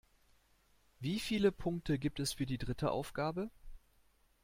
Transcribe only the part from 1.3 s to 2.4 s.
Punkte gibt es